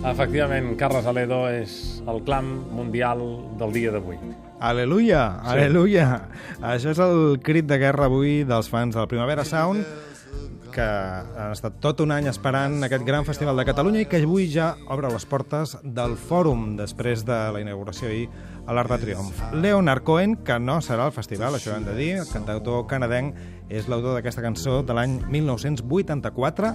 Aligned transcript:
Efectivament, 0.00 0.72
Carles 0.80 1.04
Aledo 1.04 1.42
és 1.52 2.00
el 2.08 2.22
clam 2.24 2.46
mundial 2.72 3.20
del 3.60 3.72
dia 3.74 3.90
d'avui. 3.92 4.16
Aleluia, 4.60 5.40
Sí. 5.42 5.48
aleluia. 5.52 6.28
Això 6.62 6.90
és 6.90 6.98
el 6.98 7.38
crit 7.42 7.66
de 7.66 7.76
guerra 7.78 8.06
avui 8.06 8.44
dels 8.44 8.68
fans 8.68 8.94
del 8.94 9.08
Primavera 9.08 9.44
Sound 9.44 9.84
que 10.72 10.80
han 10.80 11.50
estat 11.52 11.80
tot 11.80 12.00
un 12.00 12.12
any 12.12 12.28
esperant 12.28 12.82
aquest 12.84 13.04
gran 13.04 13.24
festival 13.24 13.56
de 13.56 13.64
Catalunya 13.64 14.00
i 14.00 14.06
que 14.06 14.22
avui 14.22 14.46
ja 14.48 14.76
obre 14.88 15.10
les 15.10 15.26
portes 15.26 15.76
del 15.82 16.16
fòrum 16.16 16.76
després 16.78 17.24
de 17.26 17.52
la 17.52 17.60
inauguració 17.60 18.08
ahir 18.08 18.28
a 18.66 18.72
l'Art 18.72 18.90
de 18.90 18.98
Triomf. 18.98 19.52
Leonard 19.52 20.04
Cohen, 20.04 20.36
que 20.36 20.58
no 20.60 20.80
serà 20.80 21.06
al 21.06 21.12
festival, 21.12 21.54
això 21.54 21.74
hem 21.76 21.84
de 21.84 21.94
dir, 21.94 22.12
el 22.18 22.28
cantautor 22.28 22.86
canadenc, 22.86 23.34
és 23.68 23.88
l'autor 23.88 24.14
d'aquesta 24.14 24.42
cançó 24.42 24.82
de 24.82 24.94
l'any 24.94 25.20
1984 25.28 26.74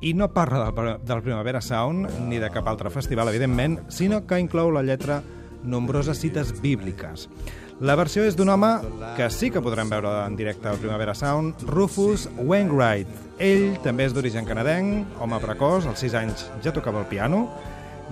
i 0.00 0.14
no 0.14 0.30
parla 0.32 0.70
del, 0.70 0.92
del 1.04 1.22
Primavera 1.22 1.60
Sound 1.60 2.08
ni 2.28 2.38
de 2.40 2.50
cap 2.50 2.68
altre 2.68 2.90
festival, 2.90 3.28
evidentment, 3.28 3.78
sinó 3.92 4.24
que 4.26 4.40
inclou 4.40 4.72
la 4.72 4.82
lletra 4.82 5.20
nombroses 5.62 6.20
cites 6.20 6.54
bíbliques. 6.60 7.28
La 7.80 7.96
versió 7.96 8.26
és 8.28 8.36
d'un 8.36 8.50
home 8.52 8.68
que 9.16 9.30
sí 9.32 9.48
que 9.48 9.62
podrem 9.64 9.88
veure 9.88 10.10
en 10.26 10.34
directe 10.36 10.68
al 10.68 10.80
Primavera 10.80 11.14
Sound, 11.16 11.62
Rufus 11.68 12.26
Wainwright. 12.36 13.08
Ell 13.40 13.78
també 13.84 14.04
és 14.04 14.12
d'origen 14.12 14.44
canadenc, 14.48 15.16
home 15.20 15.40
precoç, 15.40 15.88
als 15.88 16.04
6 16.04 16.16
anys 16.20 16.44
ja 16.64 16.74
tocava 16.76 17.00
el 17.00 17.08
piano, 17.08 17.46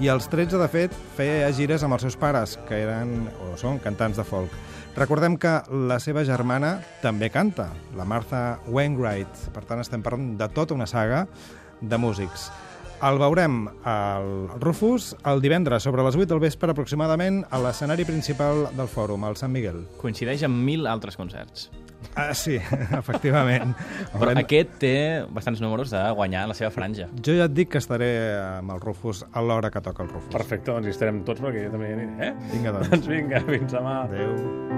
i 0.00 0.08
als 0.08 0.28
13, 0.30 0.56
de 0.56 0.68
fet, 0.72 0.96
feia 1.18 1.50
gires 1.52 1.82
amb 1.84 1.96
els 1.96 2.04
seus 2.06 2.16
pares, 2.16 2.56
que 2.68 2.80
eren 2.84 3.26
o 3.44 3.56
són 3.60 3.80
cantants 3.82 4.16
de 4.16 4.24
folk. 4.24 4.52
Recordem 4.96 5.36
que 5.36 5.58
la 5.90 5.98
seva 6.00 6.24
germana 6.24 6.78
també 7.02 7.28
canta, 7.34 7.68
la 7.98 8.06
Martha 8.08 8.60
Wainwright. 8.72 9.50
Per 9.52 9.66
tant, 9.68 9.82
estem 9.84 10.02
parlant 10.02 10.32
de 10.40 10.48
tota 10.54 10.74
una 10.78 10.88
saga 10.88 11.26
de 11.80 11.98
músics. 11.98 12.50
El 12.98 13.14
veurem 13.20 13.60
al 13.86 14.48
Rufus 14.58 15.12
el 15.30 15.38
divendres 15.40 15.84
sobre 15.86 16.02
les 16.02 16.16
8 16.18 16.26
del 16.32 16.40
vespre 16.42 16.72
aproximadament 16.74 17.44
a 17.50 17.60
l'escenari 17.62 18.02
principal 18.04 18.64
del 18.74 18.88
fòrum, 18.90 19.22
al 19.28 19.36
Sant 19.38 19.52
Miguel. 19.54 19.84
Coincideix 20.00 20.42
amb 20.48 20.58
mil 20.66 20.88
altres 20.90 21.14
concerts. 21.16 21.68
Ah, 22.18 22.32
sí, 22.34 22.56
efectivament. 22.98 23.72
Però 24.12 24.24
Haurem- 24.32 24.40
aquest 24.42 24.74
té 24.82 24.92
bastants 25.30 25.62
números 25.62 25.90
de 25.94 26.02
guanyar 26.14 26.44
la 26.50 26.54
seva 26.58 26.70
franja. 26.74 27.06
Jo 27.22 27.34
ja 27.38 27.46
et 27.46 27.54
dic 27.54 27.70
que 27.74 27.78
estaré 27.82 28.10
amb 28.58 28.74
el 28.74 28.82
Rufus 28.82 29.24
a 29.30 29.42
l'hora 29.46 29.70
que 29.70 29.82
toca 29.82 30.02
el 30.02 30.10
Rufus. 30.10 30.32
Perfecte, 30.34 30.72
doncs 30.74 30.90
hi 30.90 30.94
estarem 30.96 31.22
tots 31.26 31.42
perquè 31.42 31.68
jo 31.68 31.72
també 31.74 31.90
hi 31.92 31.96
aniré, 32.00 32.32
eh? 32.32 32.34
Vinga, 32.52 32.74
doncs. 32.80 32.90
Doncs 32.96 33.10
vinga, 33.14 33.42
fins 33.46 33.78
demà. 33.78 33.96
Adéu. 34.08 34.77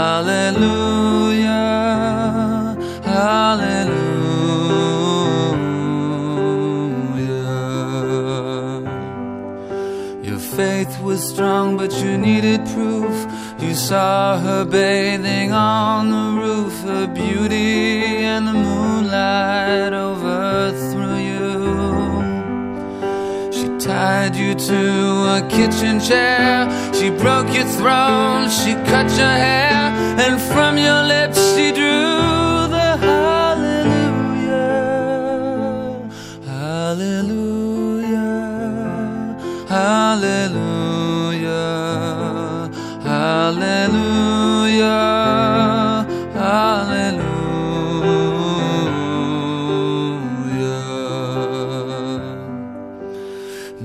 hallelujah, 0.00 1.60
hallelujah. 3.04 3.90
Your 10.28 10.38
faith 10.38 10.92
was 11.02 11.20
strong, 11.32 11.76
but 11.76 11.92
you 12.02 12.16
needed 12.16 12.60
proof. 12.74 13.16
You 13.60 13.74
saw 13.74 14.38
her 14.38 14.64
bathing 14.64 15.52
on 15.52 16.02
the 16.16 16.28
roof, 16.42 16.74
her 16.90 17.06
beauty 17.06 18.24
and 18.32 18.48
the 18.48 18.54
moonlight 18.54 19.92
overthrew 19.92 20.89
you 24.36 24.54
to 24.54 24.80
a 25.36 25.46
kitchen 25.48 26.00
chair. 26.00 26.68
She 26.94 27.10
broke 27.10 27.52
your 27.54 27.64
throne. 27.64 28.48
She 28.50 28.74
cut 28.90 29.08
your 29.16 29.34
hair. 29.46 29.90
And 30.24 30.40
from 30.40 30.76
your 30.78 31.02
lips 31.02 31.49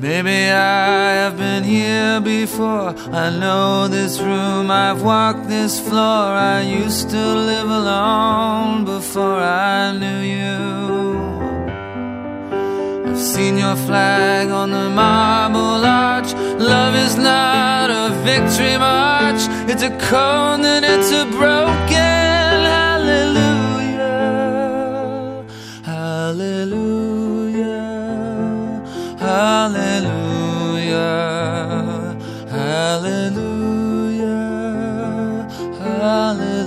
Maybe 0.08 0.52
I 0.52 1.14
have 1.24 1.36
been 1.36 1.64
here 1.64 2.22
before. 2.22 2.94
I 3.12 3.32
know 3.32 3.88
this 3.88 4.20
room, 4.20 4.70
I've 4.70 5.02
walked 5.02 5.48
this 5.48 5.80
floor. 5.80 6.26
I 6.56 6.62
used 6.62 7.10
to 7.10 7.24
live 7.52 7.68
alone 7.82 8.86
before 8.86 9.40
I 9.40 9.98
knew 9.98 10.22
you. 10.38 10.60
I've 13.10 13.18
seen 13.18 13.58
your 13.58 13.76
flag 13.88 14.52
on 14.52 14.70
the 14.70 14.92
marble 14.92 15.84
arch. 15.84 16.32
Love 16.60 16.94
is 16.94 17.18
not 17.18 17.90
a 17.90 18.14
victory 18.24 18.78
march, 18.78 19.42
it's 19.72 19.82
a 19.82 19.90
cold 20.12 20.64
and 20.74 20.86
it's 20.86 21.12
a 21.12 21.26
broken 21.36 21.85
Hallelujah. 29.86 31.06
Hallelujah. 32.50 33.46
Hallelujah. 35.80 36.66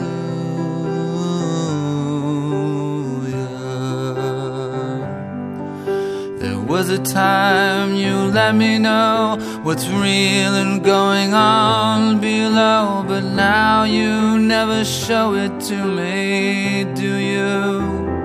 There 6.39 6.61
was 6.61 6.91
a 6.91 6.99
time 6.99 7.97
you 7.97 8.15
let 8.15 8.55
me 8.55 8.79
know 8.79 9.37
what's 9.65 9.89
real 9.89 10.55
and 10.63 10.85
going 10.85 11.35
on 11.35 12.21
below, 12.21 13.05
but 13.07 13.25
now 13.25 13.83
you 13.83 14.39
never 14.39 14.85
show 14.85 15.35
it 15.35 15.61
to 15.63 15.77
me, 15.85 16.85
do 16.95 17.17
you? 17.17 18.17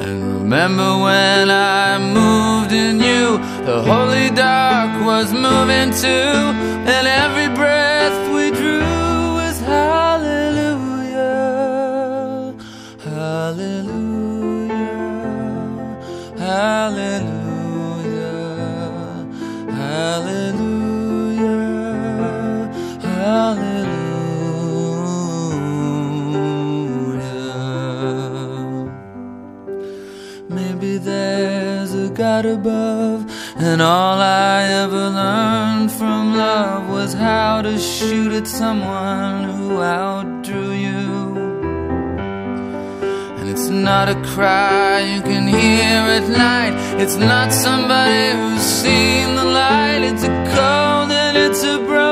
And 0.00 0.40
remember 0.40 0.96
when 0.96 1.50
I 1.50 1.98
moved 1.98 2.72
in 2.72 3.00
you, 3.00 3.38
the 3.68 3.82
holy 3.82 4.30
dark 4.30 5.04
was 5.04 5.30
moving 5.30 5.90
too, 5.92 6.08
and 6.88 7.06
every 7.06 7.48
breath 7.54 8.18
we 8.34 8.50
drew 8.50 8.80
was 9.40 9.60
hallelujah, 9.60 11.14
hallelujah, 13.04 13.98
hallelujah, 16.38 17.28
hallelujah, 19.82 21.12
hallelujah. 23.02 23.98
Maybe 30.48 30.96
there's 30.96 31.92
a 31.92 32.08
God 32.08 32.46
above, 32.46 33.17
and 33.72 33.82
all 33.82 34.18
I 34.18 34.62
ever 34.82 35.10
learned 35.10 35.92
from 35.92 36.34
love 36.34 36.88
was 36.88 37.12
how 37.12 37.60
to 37.60 37.78
shoot 37.78 38.32
at 38.32 38.46
someone 38.46 39.44
who 39.44 39.82
outdrew 39.82 40.72
you. 40.72 41.08
And 43.38 43.46
it's 43.50 43.68
not 43.68 44.08
a 44.08 44.16
cry 44.34 45.00
you 45.12 45.20
can 45.20 45.46
hear 45.46 46.00
at 46.18 46.26
night, 46.48 46.74
it's 47.02 47.16
not 47.16 47.52
somebody 47.52 48.24
who's 48.38 48.62
seen 48.62 49.36
the 49.36 49.44
light, 49.44 50.00
it's 50.10 50.24
a 50.24 50.34
cold 50.54 51.10
and 51.12 51.36
it's 51.36 51.62
a 51.62 51.76
broken 51.78 52.07